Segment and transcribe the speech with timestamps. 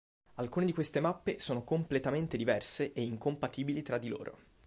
[0.37, 4.39] Alcune di queste mappe sono completamente diverse e incompatibili tra di loro.